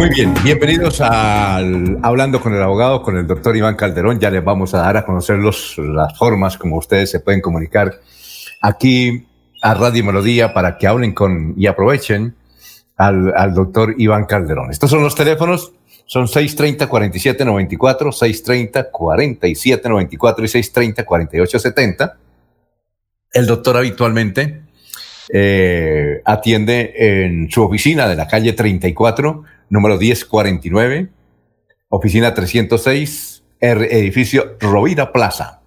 [0.00, 4.18] Muy bien, bienvenidos al Hablando con el Abogado, con el doctor Iván Calderón.
[4.18, 8.00] Ya les vamos a dar a conocer los, las formas como ustedes se pueden comunicar
[8.62, 9.26] aquí
[9.60, 12.34] a Radio Melodía para que hablen con y aprovechen
[12.96, 14.70] al, al doctor Iván Calderón.
[14.70, 15.74] Estos son los teléfonos,
[16.06, 19.54] son 630-4794, 630-4794 y
[21.04, 22.14] 630-4870.
[23.34, 24.62] El doctor habitualmente
[25.32, 31.08] eh, atiende en su oficina de la calle 34 número 1049,
[31.88, 35.60] oficina 306, edificio Rovira Plaza.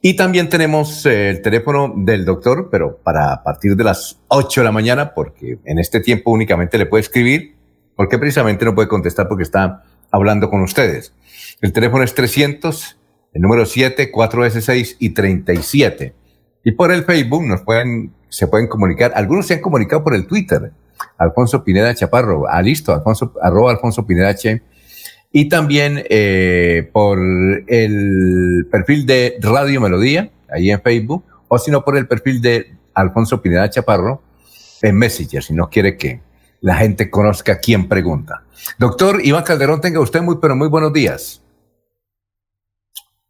[0.00, 4.64] Y también tenemos eh, el teléfono del doctor, pero para partir de las 8 de
[4.64, 7.56] la mañana, porque en este tiempo únicamente le puede escribir,
[7.96, 11.12] porque precisamente no puede contestar porque está hablando con ustedes.
[11.60, 12.96] El teléfono es 300,
[13.32, 16.14] el número 7, 4S6 y 37.
[16.64, 19.12] Y por el Facebook nos pueden, se pueden comunicar.
[19.14, 20.72] Algunos se han comunicado por el Twitter.
[21.16, 22.44] Alfonso Pineda Chaparro.
[22.48, 24.62] Ah, listo, Alfonso, arroba Alfonso Pineda Che.
[25.30, 31.84] Y también eh, por el perfil de Radio Melodía, ahí en Facebook, o si no
[31.84, 34.22] por el perfil de Alfonso Pineda Chaparro
[34.80, 36.20] en Messenger, si no quiere que
[36.60, 38.42] la gente conozca quién pregunta.
[38.78, 41.42] Doctor Iván Calderón, tenga usted muy, pero muy buenos días.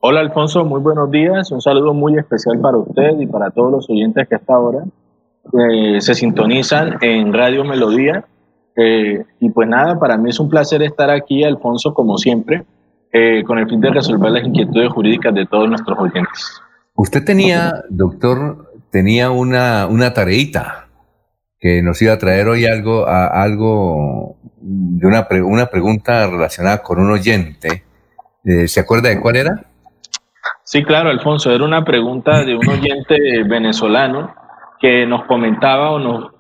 [0.01, 1.51] Hola Alfonso, muy buenos días.
[1.51, 4.85] Un saludo muy especial para usted y para todos los oyentes que hasta ahora
[5.53, 8.25] eh, se sintonizan en Radio Melodía.
[8.77, 12.65] Eh, y pues nada, para mí es un placer estar aquí, Alfonso, como siempre,
[13.13, 16.63] eh, con el fin de resolver las inquietudes jurídicas de todos nuestros oyentes.
[16.95, 20.87] Usted tenía, doctor, tenía una, una tareita
[21.59, 27.01] que nos iba a traer hoy algo, a, algo de una, una pregunta relacionada con
[27.01, 27.83] un oyente.
[28.45, 29.68] ¿Se acuerda de cuál era?
[30.71, 34.35] Sí, claro, Alfonso, era una pregunta de un oyente venezolano
[34.79, 36.31] que nos comentaba o nos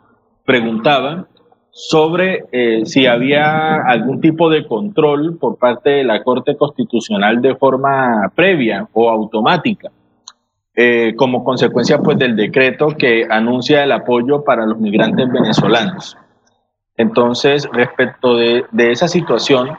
[0.44, 1.24] preguntaba
[1.70, 7.56] sobre eh, si había algún tipo de control por parte de la Corte Constitucional de
[7.56, 9.90] forma previa o automática,
[10.74, 16.18] eh, como consecuencia pues del decreto que anuncia el apoyo para los migrantes venezolanos.
[16.98, 19.70] Entonces, respecto de, de esa situación,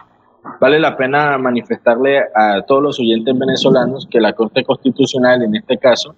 [0.59, 5.77] vale la pena manifestarle a todos los oyentes venezolanos que la Corte Constitucional, en este
[5.77, 6.15] caso,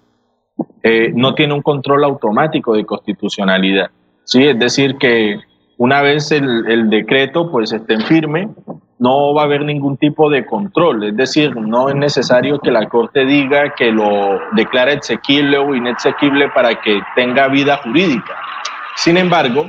[0.82, 3.90] eh, no tiene un control automático de constitucionalidad.
[4.24, 4.44] ¿sí?
[4.44, 5.40] Es decir, que
[5.78, 8.48] una vez el, decreto pues esté en firme,
[8.98, 11.04] no va a haber ningún tipo de control.
[11.04, 16.48] Es decir, no es necesario que la Corte diga que lo declara exequible o inexequible
[16.50, 18.36] para que tenga vida jurídica.
[18.94, 19.66] Sin embargo,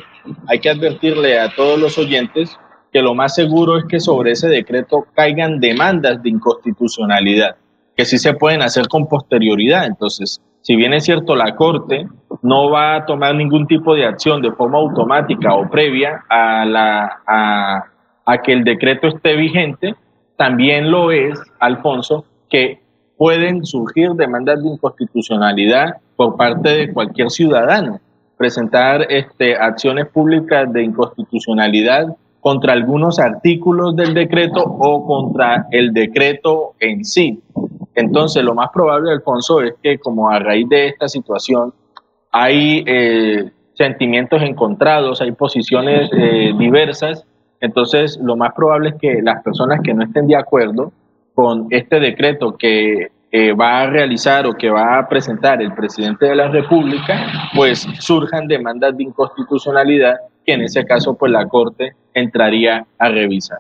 [0.48, 2.60] hay que advertirle a todos los oyentes
[2.94, 7.56] que lo más seguro es que sobre ese decreto caigan demandas de inconstitucionalidad,
[7.98, 9.88] que sí se pueden hacer con posterioridad.
[9.88, 12.08] Entonces, si bien es cierto la Corte
[12.44, 17.20] no va a tomar ningún tipo de acción de forma automática o previa a, la,
[18.26, 19.96] a, que el decreto esté vigente,
[20.38, 22.80] también lo es, Alfonso, que
[23.18, 28.00] pueden surgir demandas de inconstitucionalidad por parte de cualquier ciudadano,
[28.38, 36.74] presentar este, acciones públicas de inconstitucionalidad contra algunos artículos del decreto o contra el decreto
[36.78, 37.42] en sí.
[37.96, 41.74] Entonces, lo más probable, Alfonso, es que como a raíz de esta situación
[42.34, 47.26] hay eh, sentimientos encontrados, hay posiciones eh, diversas,
[47.62, 50.92] entonces lo más probable es que las personas que no estén de acuerdo
[51.34, 53.10] con este decreto que
[53.60, 58.48] va a realizar o que va a presentar el presidente de la República, pues surjan
[58.48, 63.60] demandas de inconstitucionalidad que en ese caso pues la Corte entraría a revisar.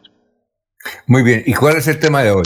[1.08, 2.44] Muy bien, ¿y cuál es el tema de hoy?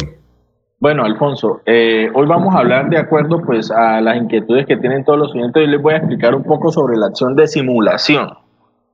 [0.79, 5.03] Bueno, Alfonso, eh, hoy vamos a hablar de acuerdo pues a las inquietudes que tienen
[5.03, 5.63] todos los oyentes.
[5.63, 8.29] Hoy les voy a explicar un poco sobre la acción de simulación.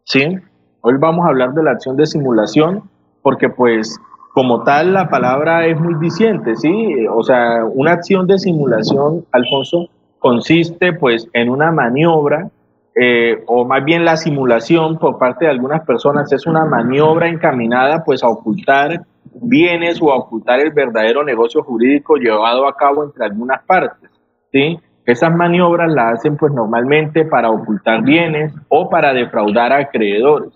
[0.05, 0.37] ¿Sí?
[0.81, 2.89] Hoy vamos a hablar de la acción de simulación
[3.21, 3.99] porque pues
[4.33, 7.05] como tal la palabra es muy diciente, ¿sí?
[7.13, 9.89] O sea, una acción de simulación, Alfonso,
[10.19, 12.49] consiste pues en una maniobra
[12.95, 18.03] eh, o más bien la simulación por parte de algunas personas es una maniobra encaminada
[18.03, 19.01] pues a ocultar
[19.33, 24.11] bienes o a ocultar el verdadero negocio jurídico llevado a cabo entre algunas partes.
[24.51, 24.79] ¿sí?
[25.05, 30.53] Esas maniobras las hacen pues normalmente para ocultar bienes o para defraudar a acreedores.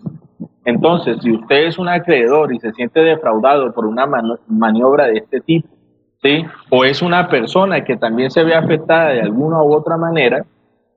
[0.63, 4.05] Entonces, si usted es un acreedor y se siente defraudado por una
[4.47, 5.69] maniobra de este tipo,
[6.21, 6.45] ¿sí?
[6.69, 10.45] o es una persona que también se ve afectada de alguna u otra manera,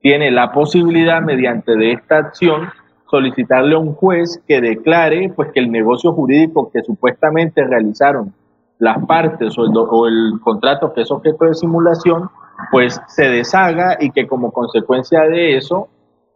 [0.01, 2.69] tiene la posibilidad mediante de esta acción
[3.09, 8.33] solicitarle a un juez que declare pues que el negocio jurídico que supuestamente realizaron
[8.79, 12.29] las partes o el, contrato que es objeto de simulación
[12.71, 15.89] pues se deshaga y que como consecuencia de eso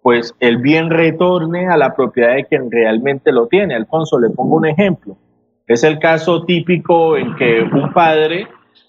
[0.03, 3.73] pues el bien retorne a la propiedad de quien realmente lo tiene.
[3.73, 5.17] Alfonso, le pongo un ejemplo.
[5.65, 8.47] Es el caso típico en que un padre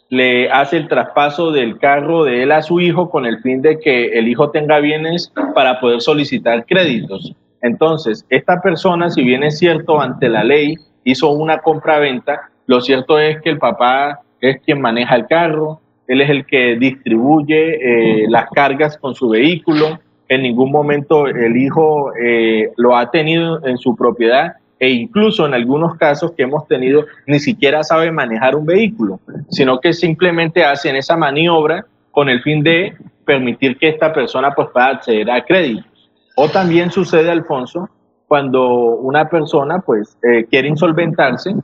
[0.08, 3.78] le hace el traspaso del carro de él a su hijo con el fin de
[3.78, 7.34] que el hijo tenga bienes para poder solicitar créditos.
[7.62, 13.18] Entonces, esta persona, si bien es cierto, ante la ley hizo una compra-venta, lo cierto
[13.18, 18.26] es que el papá es quien maneja el carro, él es el que distribuye eh,
[18.28, 19.98] las cargas con su vehículo,
[20.28, 25.54] en ningún momento el hijo eh, lo ha tenido en su propiedad e incluso en
[25.54, 30.96] algunos casos que hemos tenido ni siquiera sabe manejar un vehículo, sino que simplemente hacen
[30.96, 32.94] esa maniobra con el fin de
[33.24, 36.10] permitir que esta persona pues pueda acceder a créditos.
[36.36, 37.88] O también sucede, Alfonso,
[38.28, 41.54] cuando una persona pues eh, quiere insolventarse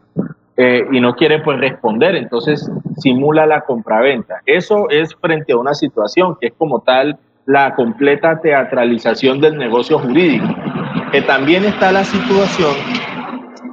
[0.56, 4.40] eh, y no quiere pues responder, entonces simula la compraventa.
[4.46, 9.98] Eso es frente a una situación que es como tal la completa teatralización del negocio
[9.98, 10.46] jurídico.
[11.12, 12.74] Que también está la situación,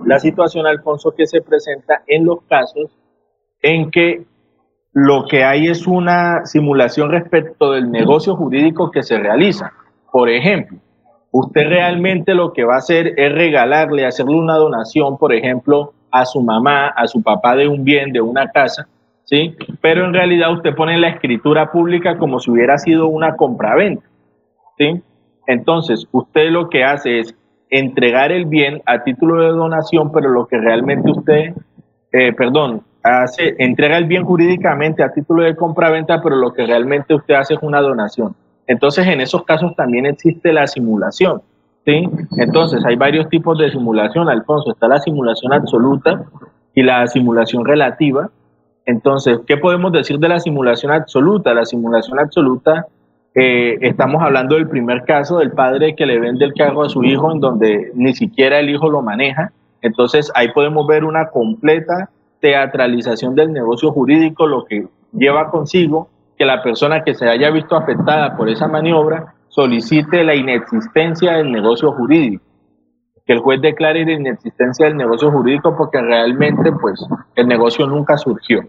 [0.06, 2.92] la situación, Alfonso, que se presenta en los casos
[3.62, 4.26] en que
[4.92, 9.72] lo que hay es una simulación respecto del negocio jurídico que se realiza.
[10.12, 10.80] Por ejemplo,
[11.32, 16.26] usted realmente lo que va a hacer es regalarle, hacerle una donación, por ejemplo, a
[16.26, 18.88] su mamá, a su papá de un bien, de una casa,
[19.24, 19.56] ¿sí?
[19.80, 24.06] Pero en realidad usted pone la escritura pública como si hubiera sido una compraventa,
[24.78, 25.02] ¿sí?
[25.50, 27.36] Entonces, usted lo que hace es
[27.72, 31.56] entregar el bien a título de donación, pero lo que realmente usted,
[32.12, 37.16] eh, perdón, hace, entrega el bien jurídicamente a título de compraventa, pero lo que realmente
[37.16, 38.36] usted hace es una donación.
[38.68, 41.42] Entonces, en esos casos también existe la simulación.
[41.84, 42.08] ¿sí?
[42.38, 44.74] Entonces, hay varios tipos de simulación, Alfonso.
[44.74, 46.26] Está la simulación absoluta
[46.76, 48.30] y la simulación relativa.
[48.86, 51.56] Entonces, ¿qué podemos decir de la simulación absoluta?
[51.56, 52.86] La simulación absoluta,
[53.36, 57.04] eh, estamos hablando del primer caso del padre que le vende el carro a su
[57.04, 59.52] hijo en donde ni siquiera el hijo lo maneja.
[59.82, 62.10] Entonces, ahí podemos ver una completa
[62.40, 67.76] teatralización del negocio jurídico, lo que lleva consigo que la persona que se haya visto
[67.76, 72.44] afectada por esa maniobra solicite la inexistencia del negocio jurídico
[73.30, 77.00] que el juez declare la inexistencia del negocio jurídico porque realmente pues
[77.36, 78.62] el negocio nunca surgió.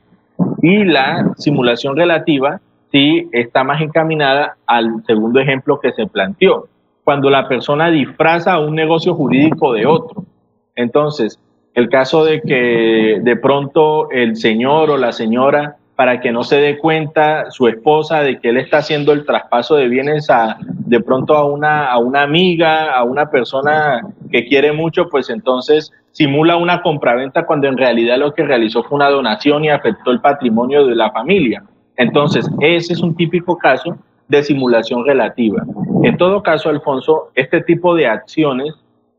[0.61, 6.69] Y la simulación relativa sí está más encaminada al segundo ejemplo que se planteó,
[7.05, 10.25] cuando la persona disfraza un negocio jurídico de otro.
[10.75, 11.39] Entonces,
[11.75, 16.57] el caso de que de pronto el señor o la señora para que no se
[16.57, 20.99] dé cuenta su esposa de que él está haciendo el traspaso de bienes a de
[21.01, 24.01] pronto a una, a una amiga, a una persona
[24.31, 28.97] que quiere mucho, pues entonces simula una compraventa cuando en realidad lo que realizó fue
[28.97, 31.63] una donación y afectó el patrimonio de la familia.
[32.01, 33.95] Entonces, ese es un típico caso
[34.27, 35.63] de simulación relativa.
[36.03, 38.75] En todo caso, Alfonso, este tipo de acciones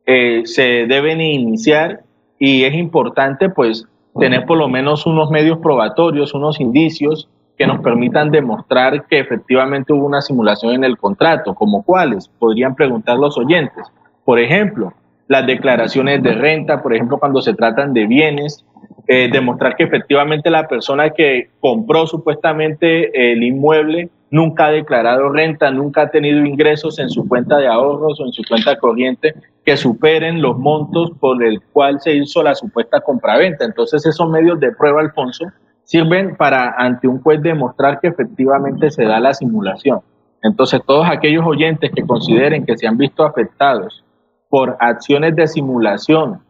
[0.08, 2.02] eh, se deben iniciar
[2.40, 3.88] y es importante pues
[4.20, 9.94] tener por lo menos unos medios probatorios, unos indicios que nos permitan demostrar que efectivamente
[9.94, 13.86] hubo una simulación en el contrato, como cuáles, podrían preguntar los oyentes.
[14.26, 14.92] Por ejemplo,
[15.32, 18.66] las declaraciones de renta, por ejemplo, cuando se tratan de bienes,
[19.08, 25.72] eh, demostrar que efectivamente la persona que compró supuestamente el inmueble nunca ha declarado renta,
[25.72, 29.34] nunca ha tenido ingresos en su cuenta de ahorros o en su cuenta corriente
[29.64, 33.64] que superen los montos por el cual se hizo la supuesta compraventa.
[33.64, 35.46] Entonces esos medios de prueba, Alfonso,
[35.86, 40.02] sirven para ante un juez demostrar que efectivamente se da la simulación.
[40.44, 44.04] Entonces todos aquellos oyentes que consideren que se han visto afectados
[44.52, 46.42] por acciones de simulación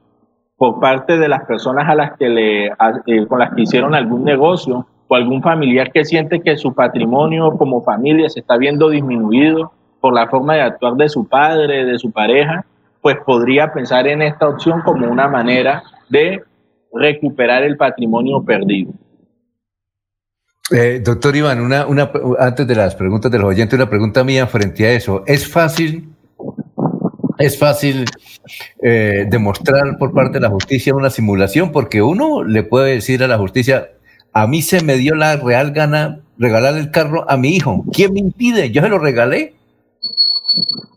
[0.58, 4.24] por parte de las personas a las que le, eh, con las que hicieron algún
[4.24, 9.72] negocio o algún familiar que siente que su patrimonio como familia se está viendo disminuido
[10.00, 12.66] por la forma de actuar de su padre, de su pareja,
[13.02, 16.44] pues podría pensar en esta opción como una manera de
[16.92, 18.94] recuperar el patrimonio perdido.
[20.72, 21.86] Eh, doctor Iván, una,
[22.40, 25.24] antes de las preguntas de los oyentes, una pregunta mía frente a eso.
[25.28, 26.11] ¿Es fácil
[27.42, 28.06] es fácil
[28.82, 33.28] eh, demostrar por parte de la justicia una simulación, porque uno le puede decir a
[33.28, 33.90] la justicia,
[34.34, 37.84] a mí se me dio la real gana regalar el carro a mi hijo.
[37.94, 38.72] ¿Quién me impide?
[38.72, 39.54] Yo se lo regalé.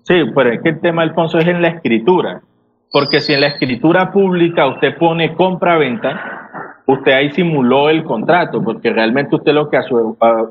[0.04, 2.42] Sí, pero es que el tema, Alfonso, es en la escritura.
[2.90, 8.92] Porque si en la escritura pública usted pone compra-venta, usted ahí simuló el contrato, porque
[8.92, 9.78] realmente usted lo que,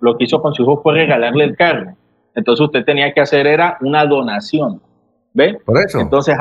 [0.02, 1.94] lo que hizo con su hijo fue regalarle el carro.
[2.36, 4.82] Entonces usted tenía que hacer era una donación.
[5.34, 5.58] ¿Ve?
[5.66, 6.00] Por eso.
[6.00, 6.36] Entonces,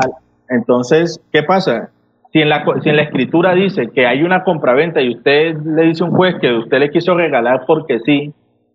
[0.48, 1.90] entonces ¿qué pasa?
[2.32, 5.82] Si en, la, si en la escritura dice que hay una compraventa y usted le
[5.82, 8.32] dice a un juez que usted le quiso regalar porque sí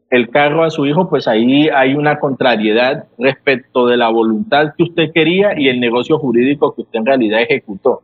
[0.10, 4.84] el carro a su hijo, pues ahí hay una contrariedad respecto de la voluntad que
[4.84, 8.02] usted quería y el negocio jurídico que usted en realidad ejecutó.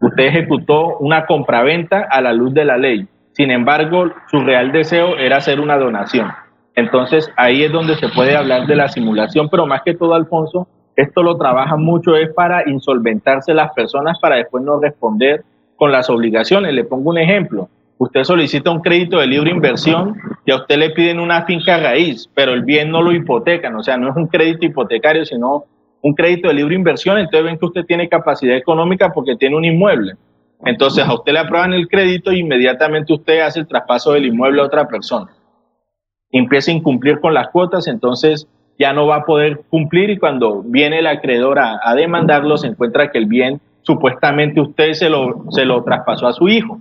[0.00, 3.06] Usted ejecutó una compraventa a la luz de la ley.
[3.32, 6.30] Sin embargo, su real deseo era hacer una donación.
[6.74, 10.68] Entonces ahí es donde se puede hablar de la simulación, pero más que todo, Alfonso,
[10.96, 15.44] esto lo trabaja mucho es para insolventarse las personas para después no responder
[15.76, 16.72] con las obligaciones.
[16.72, 17.68] Le pongo un ejemplo.
[17.98, 22.28] Usted solicita un crédito de libre inversión y a usted le piden una finca raíz,
[22.34, 25.64] pero el bien no lo hipotecan, o sea, no es un crédito hipotecario, sino
[26.02, 29.64] un crédito de libre inversión, entonces ven que usted tiene capacidad económica porque tiene un
[29.64, 30.12] inmueble.
[30.64, 34.60] Entonces a usted le aprueban el crédito e inmediatamente usted hace el traspaso del inmueble
[34.60, 35.30] a otra persona.
[36.30, 38.46] Empieza a incumplir con las cuotas, entonces
[38.78, 43.10] ya no va a poder cumplir y cuando viene el acreedor a, demandarlo se encuentra
[43.10, 46.80] que el bien supuestamente usted se lo, se lo traspasó a su hijo.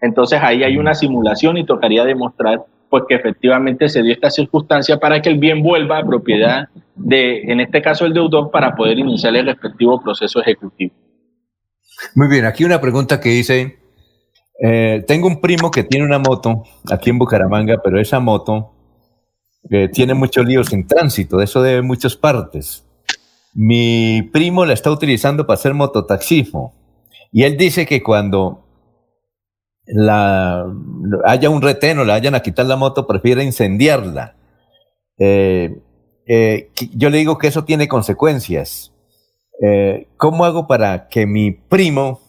[0.00, 4.98] Entonces ahí hay una simulación y tocaría demostrar pues que efectivamente se dio esta circunstancia
[4.98, 8.98] para que el bien vuelva a propiedad de, en este caso el deudor, para poder
[8.98, 10.94] iniciar el respectivo proceso ejecutivo.
[12.14, 13.78] Muy bien, aquí una pregunta que dice,
[14.62, 18.75] eh, tengo un primo que tiene una moto aquí en Bucaramanga, pero esa moto
[19.92, 22.84] tiene muchos líos en tránsito, de eso debe muchas partes.
[23.54, 26.74] Mi primo la está utilizando para hacer mototaxismo
[27.32, 28.66] y él dice que cuando
[31.24, 34.34] haya un retén o le vayan a quitar la moto, prefiere incendiarla.
[35.18, 35.80] Eh,
[36.26, 38.92] eh, yo le digo que eso tiene consecuencias.
[39.62, 42.20] Eh, ¿Cómo hago para que mi primo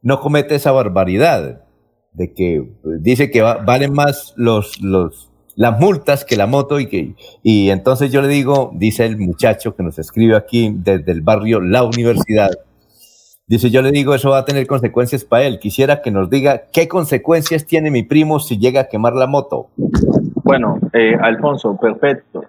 [0.00, 1.64] no cometa esa barbaridad?
[2.12, 2.70] De que
[3.00, 8.10] dice que valen más los, los, las multas que la moto y que y entonces
[8.10, 12.50] yo le digo, dice el muchacho que nos escribe aquí desde el barrio La Universidad,
[13.46, 15.58] dice yo le digo eso va a tener consecuencias para él.
[15.58, 19.68] Quisiera que nos diga qué consecuencias tiene mi primo si llega a quemar la moto.
[20.44, 22.44] Bueno, eh, Alfonso, perfecto.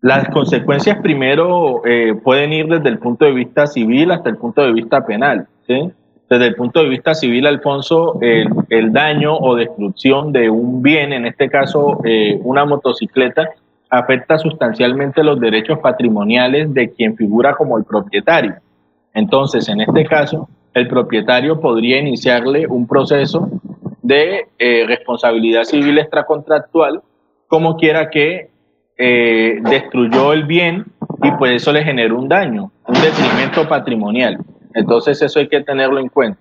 [0.00, 4.62] Las consecuencias primero eh, pueden ir desde el punto de vista civil hasta el punto
[4.62, 5.90] de vista penal, ¿sí?
[6.28, 11.26] Desde el punto de vista civil, Alfonso, el, daño o destrucción de un bien, en
[11.26, 13.50] este caso eh, una motocicleta,
[13.88, 18.56] afecta sustancialmente los derechos patrimoniales de quien figura como el propietario.
[19.14, 23.48] Entonces, en este caso, el propietario podría iniciarle un proceso
[24.02, 27.00] de eh, responsabilidad civil extracontractual,
[27.46, 28.50] como quiera que
[28.98, 30.84] eh, destruyó el bien
[31.22, 34.38] y pues eso le generó un daño, un detrimento patrimonial.
[34.74, 36.40] Entonces eso hay que tenerlo en cuenta.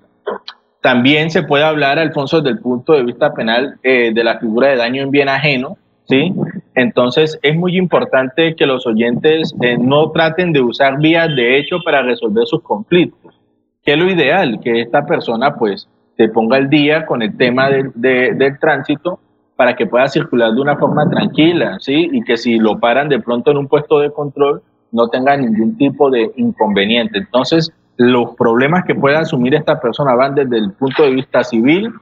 [0.81, 4.69] También se puede hablar, Alfonso, desde el punto de vista penal eh, de la figura
[4.69, 6.33] de daño en bien ajeno, ¿sí?
[6.75, 11.77] Entonces es muy importante que los oyentes eh, no traten de usar vías de hecho
[11.83, 13.39] para resolver sus conflictos.
[13.83, 18.59] Que lo ideal, que esta persona pues se ponga al día con el tema del
[18.59, 19.19] tránsito
[19.55, 22.09] para que pueda circular de una forma tranquila, ¿sí?
[22.11, 25.77] Y que si lo paran de pronto en un puesto de control no tenga ningún
[25.77, 27.17] tipo de inconveniente.
[27.17, 31.93] Entonces, los problemas que pueda asumir esta persona van desde el punto de vista civil,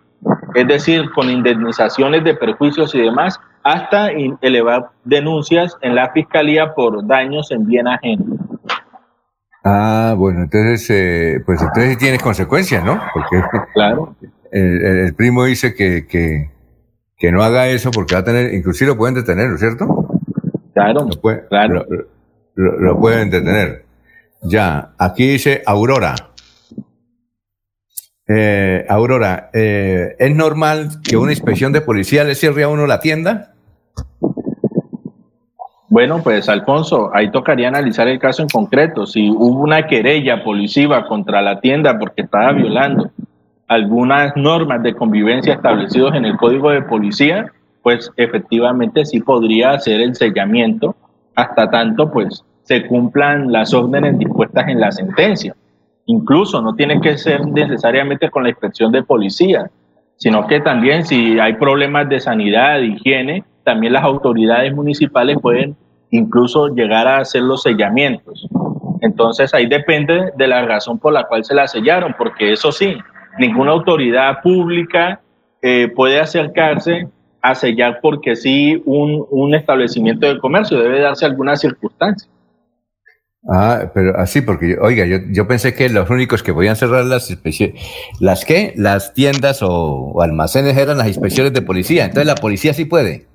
[0.53, 4.09] es decir, con indemnizaciones de perjuicios y demás, hasta
[4.41, 8.25] elevar denuncias en la fiscalía por daños en bien ajeno.
[9.63, 13.01] Ah, bueno, entonces, eh, pues entonces tiene consecuencias, ¿no?
[13.13, 13.41] Porque
[13.73, 14.15] claro.
[14.51, 16.51] el, primo dice que, que,
[17.17, 20.07] que, no haga eso porque va a tener, inclusive lo pueden detener, ¿no es cierto?
[20.75, 21.07] Claro,
[21.49, 21.85] claro.
[22.55, 23.84] lo pueden detener.
[24.41, 26.15] Ya, aquí dice Aurora.
[28.27, 32.99] Eh, Aurora, eh, ¿es normal que una inspección de policía le cierre a uno la
[32.99, 33.53] tienda?
[35.89, 39.05] Bueno, pues Alfonso, ahí tocaría analizar el caso en concreto.
[39.05, 43.11] Si hubo una querella policiva contra la tienda porque estaba violando
[43.67, 47.51] algunas normas de convivencia establecidos en el código de policía,
[47.81, 50.95] pues efectivamente sí podría hacer el sellamiento
[51.35, 55.55] hasta tanto pues se cumplan las órdenes dispuestas en la sentencia.
[56.07, 59.69] Incluso no tiene que ser necesariamente con la inspección de policía,
[60.17, 65.75] sino que también si hay problemas de sanidad, de higiene, también las autoridades municipales pueden
[66.11, 68.47] incluso llegar a hacer los sellamientos.
[69.01, 72.97] Entonces ahí depende de la razón por la cual se la sellaron, porque eso sí,
[73.37, 75.21] ninguna autoridad pública
[75.61, 77.09] eh, puede acercarse
[77.41, 82.29] a sellar porque sí un, un establecimiento de comercio, debe darse alguna circunstancia.
[83.47, 87.29] Ah, pero así, porque, oiga, yo, yo pensé que los únicos que podían cerrar las
[87.29, 87.79] inspecciones,
[88.19, 88.73] ¿las qué?
[88.75, 92.05] Las tiendas o, almacenes eran las inspecciones de policía.
[92.05, 93.27] Entonces, ¿la policía sí puede?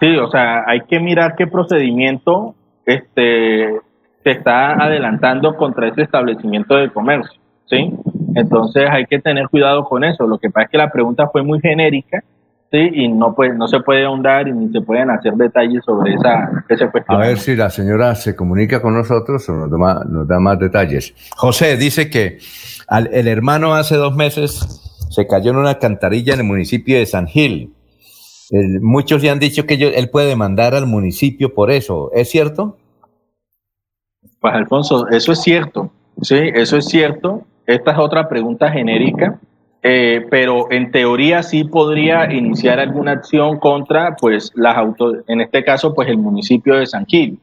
[0.00, 2.54] Sí, o sea, hay que mirar qué procedimiento
[2.86, 3.80] este,
[4.22, 7.92] se está adelantando contra ese establecimiento de comercio, ¿sí?
[8.36, 10.24] Entonces, hay que tener cuidado con eso.
[10.28, 12.22] Lo que pasa es que la pregunta fue muy genérica
[12.70, 16.12] Sí, y no, puede, no se puede ahondar y ni se pueden hacer detalles sobre
[16.12, 17.16] esa, esa cuestión.
[17.16, 20.38] A ver si la señora se comunica con nosotros o nos da más, nos da
[20.38, 21.14] más detalles.
[21.34, 22.38] José dice que
[22.90, 27.26] el hermano hace dos meses se cayó en una cantarilla en el municipio de San
[27.26, 27.72] Gil.
[28.82, 32.10] muchos le han dicho que él puede demandar al municipio por eso.
[32.12, 32.76] ¿Es cierto?
[34.40, 35.90] Pues Alfonso, eso es cierto.
[36.20, 37.44] Sí, eso es cierto.
[37.66, 39.40] Esta es otra pregunta genérica
[39.82, 45.62] eh, pero en teoría sí podría iniciar alguna acción contra, pues, las auto, en este
[45.64, 47.38] caso, pues, el municipio de San Gil.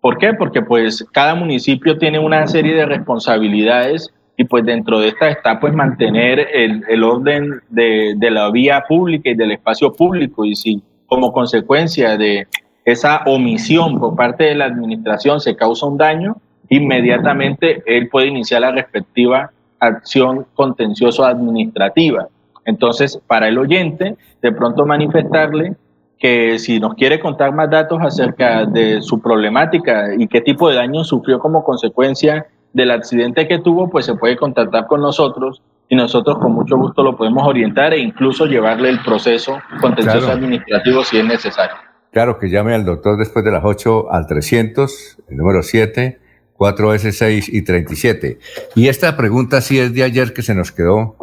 [0.00, 0.34] ¿Por qué?
[0.34, 5.58] Porque, pues, cada municipio tiene una serie de responsabilidades y, pues, dentro de esta está,
[5.60, 10.44] pues, mantener el, el orden de, de la vía pública y del espacio público.
[10.44, 12.46] Y si, como consecuencia de
[12.84, 16.36] esa omisión por parte de la administración se causa un daño,
[16.68, 22.28] inmediatamente él puede iniciar la respectiva acción contencioso administrativa.
[22.64, 25.76] Entonces, para el oyente, de pronto manifestarle
[26.18, 30.76] que si nos quiere contar más datos acerca de su problemática y qué tipo de
[30.76, 35.96] daño sufrió como consecuencia del accidente que tuvo, pues se puede contactar con nosotros y
[35.96, 41.18] nosotros con mucho gusto lo podemos orientar e incluso llevarle el proceso contencioso administrativo si
[41.18, 41.76] es necesario.
[42.10, 46.18] Claro, que llame al doctor después de las 8 al 300, el número 7
[46.58, 48.38] 4S6 y 37.
[48.74, 51.16] Y esta pregunta sí es de ayer que se nos quedó.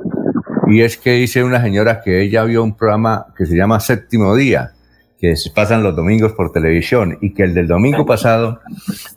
[0.68, 4.36] Y es que dice una señora que ella vio un programa que se llama Séptimo
[4.36, 4.72] Día,
[5.20, 8.62] que se pasan los domingos por televisión, y que el del domingo pasado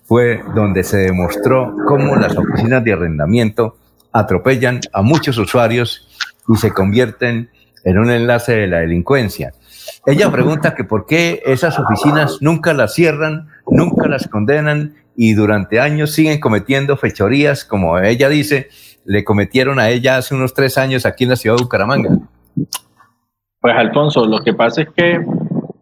[0.04, 3.78] fue donde se demostró cómo las oficinas de arrendamiento
[4.12, 6.08] atropellan a muchos usuarios
[6.48, 7.50] y se convierten
[7.84, 9.54] en un enlace de la delincuencia.
[10.06, 15.80] Ella pregunta que por qué esas oficinas nunca las cierran, nunca las condenan y durante
[15.80, 18.68] años siguen cometiendo fechorías, como ella dice,
[19.04, 22.10] le cometieron a ella hace unos tres años aquí en la ciudad de Bucaramanga.
[23.60, 25.20] Pues Alfonso, lo que pasa es que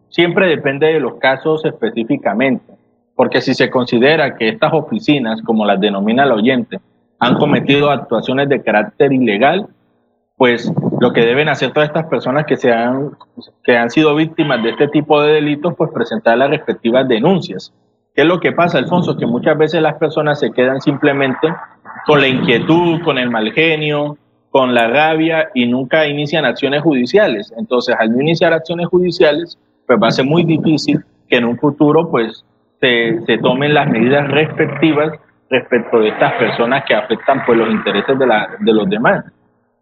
[0.09, 2.73] siempre depende de los casos específicamente,
[3.15, 6.81] porque si se considera que estas oficinas, como las denomina el oyente,
[7.19, 9.69] han cometido actuaciones de carácter ilegal,
[10.39, 13.11] pues lo que deben hacer todas estas personas que, se han,
[13.63, 17.75] que han sido víctimas de este tipo de delitos, pues presentar las respectivas denuncias.
[18.17, 19.19] ¿Qué es lo que pasa, Alfonso?
[19.19, 21.55] Que muchas veces las personas se quedan simplemente
[22.07, 24.17] con la inquietud, con el mal genio,
[24.51, 27.53] con la rabia y nunca inician acciones judiciales.
[27.59, 31.59] Entonces, al no iniciar acciones judiciales, pues va a ser muy difícil que en un
[31.59, 32.43] futuro pues
[32.81, 35.13] se, tomen las medidas respectivas
[35.51, 39.27] respecto de estas personas que afectan pues los intereses de los demás.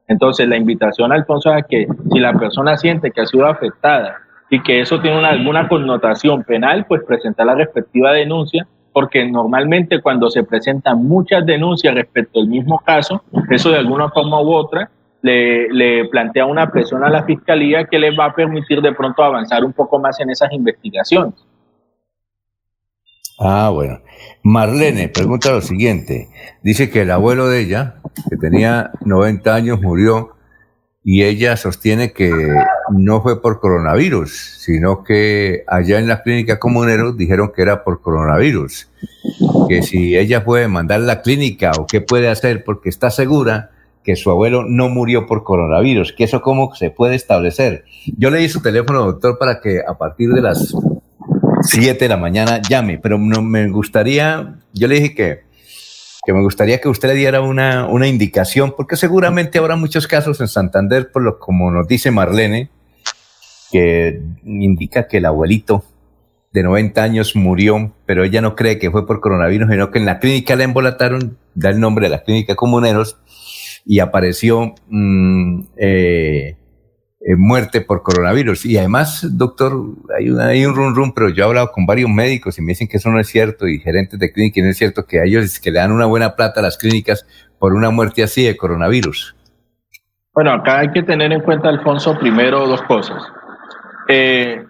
[0.08, 4.62] Entonces, la invitación, Alfonso, es que si la persona siente que ha sido afectada y
[4.62, 10.44] que eso tiene alguna connotación penal, pues presentar la respectiva denuncia, porque normalmente cuando se
[10.44, 14.90] presentan muchas denuncias respecto al mismo caso, eso de alguna forma u otra
[15.22, 19.24] le, le plantea una presión a la fiscalía que les va a permitir de pronto
[19.24, 21.34] avanzar un poco más en esas investigaciones.
[23.38, 24.00] Ah, bueno.
[24.42, 26.28] Marlene pregunta lo siguiente.
[26.62, 27.96] Dice que el abuelo de ella,
[28.30, 30.33] que tenía 90 años, murió
[31.06, 32.32] y ella sostiene que
[32.90, 38.00] no fue por coronavirus, sino que allá en la clínica comuneros dijeron que era por
[38.00, 38.88] coronavirus,
[39.68, 43.70] que si ella puede mandar la clínica o qué puede hacer porque está segura
[44.02, 47.84] que su abuelo no murió por coronavirus, que eso cómo se puede establecer.
[48.16, 50.74] Yo le di su teléfono, doctor, para que a partir de las
[51.62, 55.40] 7 de la mañana llame, pero no me gustaría, yo le dije que
[56.24, 60.40] que me gustaría que usted le diera una, una indicación, porque seguramente habrá muchos casos
[60.40, 62.70] en Santander, por lo como nos dice Marlene,
[63.70, 65.84] que indica que el abuelito
[66.52, 70.06] de 90 años murió, pero ella no cree que fue por coronavirus, sino que en
[70.06, 73.18] la clínica le embolataron, da el nombre de la clínica Comuneros,
[73.84, 76.56] y apareció mm, eh,
[77.26, 78.66] eh, muerte por coronavirus.
[78.66, 79.72] Y además, doctor,
[80.16, 82.86] hay, hay un rum rum, pero yo he hablado con varios médicos y me dicen
[82.86, 85.24] que eso no es cierto, y gerentes de clínica, y no es cierto que a
[85.24, 87.26] ellos que le dan una buena plata a las clínicas
[87.58, 89.34] por una muerte así de coronavirus.
[90.34, 93.22] Bueno, acá hay que tener en cuenta, Alfonso, primero dos cosas.
[94.08, 94.62] Eh,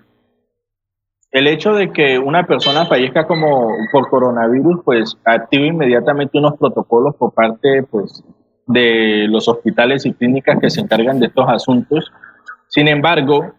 [1.33, 7.17] el hecho de que una persona fallezca como por coronavirus, pues activa inmediatamente unos protocolos
[7.17, 8.23] por parte pues,
[8.69, 12.13] de los hospitales y clínicas que se encargan de estos asuntos.
[12.75, 13.53] Sin embargo,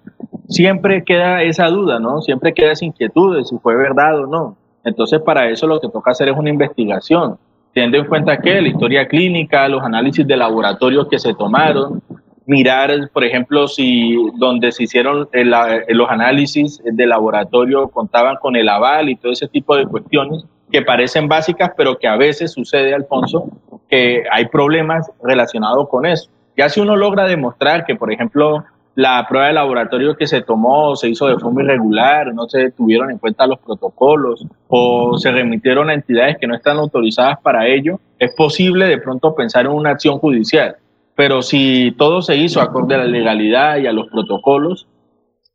[0.50, 2.22] siempre queda esa duda, ¿no?
[2.22, 4.58] Siempre queda esa inquietud de si fue verdad o no.
[4.84, 7.38] Entonces, para eso lo que toca hacer es una investigación,
[7.74, 12.02] teniendo en cuenta que la historia clínica, los análisis de laboratorio que se tomaron,
[12.46, 19.08] mirar, por ejemplo, si donde se hicieron los análisis de laboratorio contaban con el aval
[19.08, 23.48] y todo ese tipo de cuestiones que parecen básicas, pero que a veces sucede, Alfonso,
[23.88, 26.30] que hay problemas relacionados con eso.
[26.58, 30.96] Ya si uno logra demostrar que, por ejemplo, la prueba de laboratorio que se tomó
[30.96, 35.90] se hizo de forma irregular, no se tuvieron en cuenta los protocolos o se remitieron
[35.90, 39.92] a entidades que no están autorizadas para ello, es posible de pronto pensar en una
[39.92, 40.78] acción judicial.
[41.14, 44.88] Pero si todo se hizo acorde a la legalidad y a los protocolos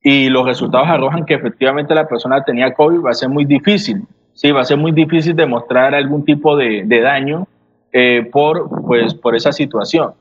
[0.03, 4.03] y los resultados arrojan que efectivamente la persona tenía COVID, va a ser muy difícil.
[4.35, 7.46] Sí, va a ser muy difícil demostrar algún tipo de, daño
[7.92, 10.12] eh, por, pues, por esa situación.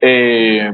[0.00, 0.72] Eh,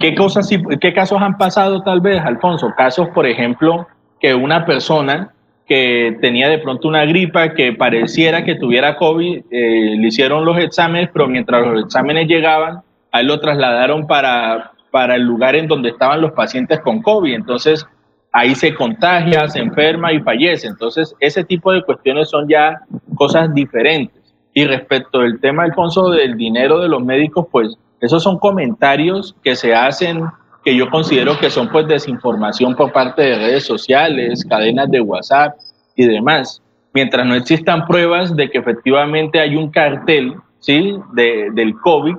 [0.00, 0.48] ¿Qué cosas,
[0.80, 2.72] qué casos han pasado tal vez, Alfonso?
[2.76, 3.86] Casos, por ejemplo,
[4.20, 5.32] que una persona
[5.66, 10.58] que tenía de pronto una gripa que pareciera que tuviera COVID, eh, le hicieron los
[10.58, 12.80] exámenes, pero mientras los exámenes llegaban,
[13.12, 17.34] a él lo trasladaron para, para el lugar en donde estaban los pacientes con COVID.
[17.34, 17.86] Entonces,
[18.32, 20.66] ahí se contagia, se enferma y fallece.
[20.66, 22.80] Entonces, ese tipo de cuestiones son ya
[23.14, 24.34] cosas diferentes.
[24.54, 29.56] Y respecto al tema, Alfonso, del dinero de los médicos, pues esos son comentarios que
[29.56, 30.24] se hacen
[30.64, 35.56] que yo considero que son pues desinformación por parte de redes sociales, cadenas de WhatsApp
[35.96, 36.62] y demás.
[36.92, 40.96] Mientras no existan pruebas de que efectivamente hay un cartel ¿sí?
[41.12, 42.16] De, del COVID,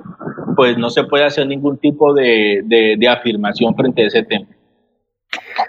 [0.56, 4.46] pues no se puede hacer ningún tipo de, de, afirmación frente a ese tema.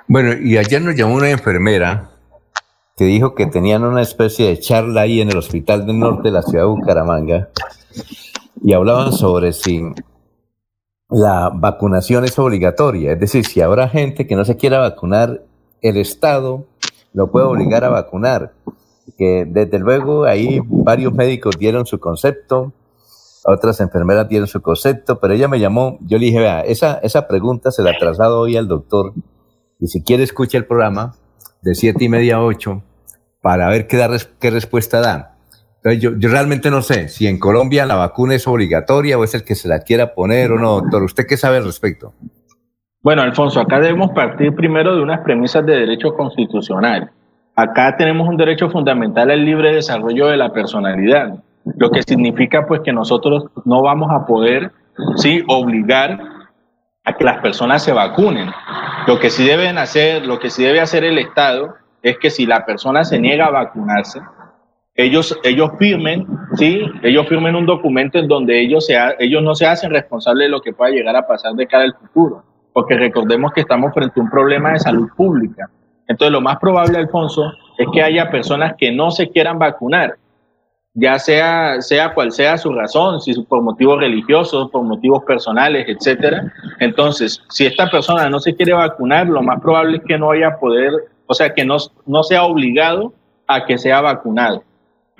[0.07, 2.09] Bueno, y ayer nos llamó una enfermera
[2.97, 6.31] que dijo que tenían una especie de charla ahí en el Hospital del Norte de
[6.31, 7.49] la ciudad de Bucaramanga
[8.63, 9.81] y hablaban sobre si
[11.09, 15.43] la vacunación es obligatoria, es decir, si habrá gente que no se quiera vacunar,
[15.81, 16.65] el Estado
[17.13, 18.53] lo puede obligar a vacunar.
[19.17, 22.71] Que desde luego ahí varios médicos dieron su concepto,
[23.43, 27.27] otras enfermeras dieron su concepto, pero ella me llamó, yo le dije, vea, esa, esa
[27.27, 29.13] pregunta se la traslado hoy al doctor
[29.79, 31.15] y si quiere escucha el programa
[31.61, 32.83] de siete y media a ocho
[33.41, 34.07] para ver qué,
[34.39, 35.39] qué respuesta da
[35.83, 39.55] yo, realmente no sé si en Colombia la vacuna es obligatoria o es el que
[39.55, 40.81] se la quiera poner o no.
[40.81, 42.13] Doctor, ¿usted qué sabe al respecto?
[43.01, 47.09] Bueno, Alfonso, acá debemos partir primero de unas premisas de derecho constitucional.
[47.55, 51.39] Acá tenemos un derecho fundamental al libre desarrollo de la personalidad,
[51.77, 54.71] lo que significa pues que nosotros no vamos a poder
[55.15, 56.19] sí obligar
[57.03, 58.49] a que las personas se vacunen.
[59.07, 62.45] Lo que sí deben hacer, lo que sí debe hacer el Estado es que si
[62.45, 64.21] la persona se niega a vacunarse,
[65.03, 66.81] ellos, ellos firmen, ¿sí?
[67.03, 70.61] Ellos firmen un documento en donde ellos, se ellos no se hacen responsables de lo
[70.61, 74.23] que pueda llegar a pasar de cara al futuro, porque recordemos que estamos frente a
[74.23, 75.69] un problema de salud pública.
[76.07, 80.15] Entonces, lo más probable, Alfonso, es que haya personas que no se quieran vacunar,
[80.93, 86.51] ya sea, sea cual sea su razón, si por motivos religiosos, por motivos personales, etcétera.
[86.79, 90.57] Entonces, si esta persona no se quiere vacunar, lo más probable es que no haya
[90.59, 90.91] poder,
[91.27, 93.13] o sea, que no sea obligado
[93.47, 94.63] a que sea vacunado.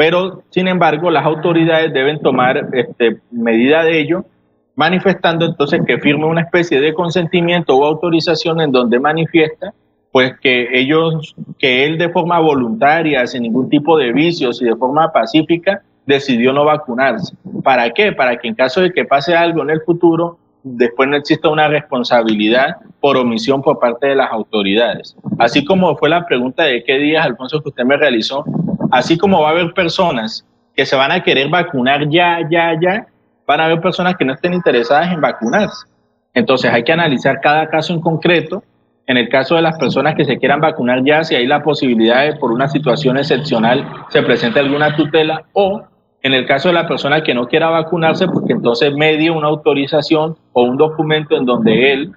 [0.02, 4.26] Pero, sin embargo, las autoridades deben tomar este, medida de ello,
[4.74, 9.76] manifestando entonces que firme una especie de consentimiento o autorización en donde manifiesta
[10.12, 14.76] pues que ellos, que él de forma voluntaria, sin ningún tipo de vicios y de
[14.76, 17.36] forma pacífica, decidió no vacunarse.
[17.64, 18.12] ¿Para qué?
[18.12, 21.68] Para que en caso de que pase algo en el futuro, después no exista una
[21.68, 25.16] responsabilidad por omisión por parte de las autoridades.
[25.38, 28.44] Así como fue la pregunta de qué días, Alfonso, que usted me realizó,
[28.92, 33.08] así como va a haber personas que se van a querer vacunar ya, ya, ya,
[33.46, 35.88] van a haber personas que no estén interesadas en vacunarse.
[36.34, 38.64] Entonces hay que analizar cada caso en concreto.
[39.08, 42.24] En el caso de las personas que se quieran vacunar ya, si hay la posibilidad
[42.24, 45.82] de por una situación excepcional se presente alguna tutela o
[46.24, 50.38] en el caso de la persona que no quiera vacunarse, porque entonces medie una autorización
[50.54, 52.12] o un documento en donde él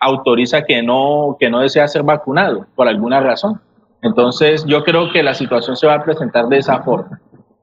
[0.00, 3.60] autoriza que no, que no desea ser vacunado por alguna razón.
[4.06, 7.20] Entonces, yo creo que la situación se va a presentar de esa forma,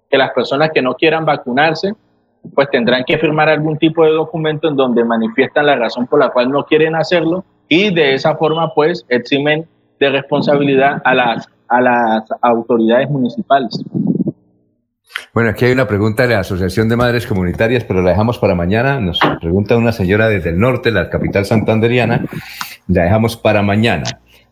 [0.10, 1.94] que las personas que no quieran vacunarse,
[2.54, 6.30] pues tendrán que firmar algún tipo de documento en donde manifiestan la razón por la
[6.30, 9.66] cual no quieren hacerlo y de esa forma, pues, eximen
[10.00, 13.82] de responsabilidad a las, a las autoridades municipales.
[15.34, 18.54] Bueno, aquí hay una pregunta de la Asociación de Madres Comunitarias, pero la dejamos para
[18.54, 19.00] mañana.
[19.00, 22.26] Nos pregunta una señora desde el norte, la capital santanderiana.
[22.88, 24.04] La dejamos para mañana.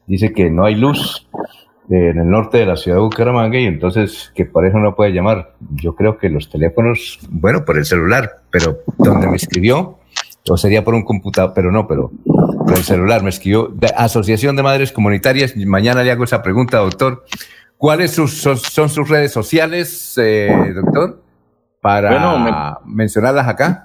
[0.08, 1.28] Dice que no hay luz
[1.90, 5.12] en el norte de la ciudad de Bucaramanga y entonces que por eso no puede
[5.12, 5.54] llamar.
[5.72, 9.98] Yo creo que los teléfonos, bueno, por el celular, pero donde me escribió,
[10.50, 14.64] o sería por un computador, pero no, pero por el celular me escribió Asociación de
[14.64, 15.56] Madres Comunitarias.
[15.58, 17.26] Mañana le hago esa pregunta, doctor.
[17.78, 21.22] ¿Cuáles son, sus redes sociales, eh, doctor?
[21.82, 23.84] Para mencionarlas acá.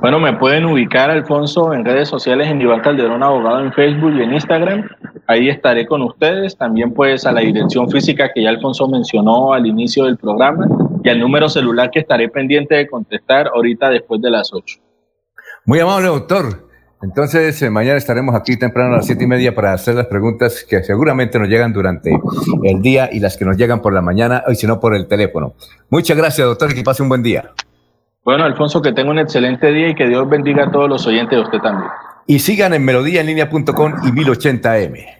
[0.00, 4.22] Bueno, me pueden ubicar, Alfonso, en redes sociales en Iván Calderón Abogado en Facebook y
[4.22, 4.88] en Instagram.
[5.30, 6.56] Ahí estaré con ustedes.
[6.56, 10.66] También pues a la dirección física que ya Alfonso mencionó al inicio del programa
[11.04, 14.80] y al número celular que estaré pendiente de contestar ahorita después de las 8.
[15.66, 16.68] Muy amable, doctor.
[17.00, 20.66] Entonces, eh, mañana estaremos aquí temprano a las siete y media para hacer las preguntas
[20.68, 22.10] que seguramente nos llegan durante
[22.64, 25.06] el día y las que nos llegan por la mañana, y si no por el
[25.06, 25.54] teléfono.
[25.90, 27.52] Muchas gracias, doctor, y que pase un buen día.
[28.24, 31.38] Bueno, Alfonso, que tenga un excelente día y que Dios bendiga a todos los oyentes
[31.38, 31.88] de usted también.
[32.26, 35.19] Y sigan en melodíaenlínea.com y 1080m.